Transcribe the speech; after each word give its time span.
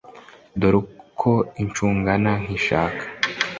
Dore 0.59 0.81
ko 1.19 1.33
ishungana 1.63 2.31
nkishaka 2.43 3.03